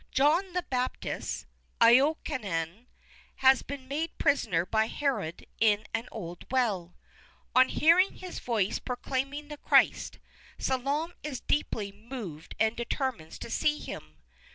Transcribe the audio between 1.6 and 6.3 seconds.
(Iokanaan) has been made prisoner by Herod in an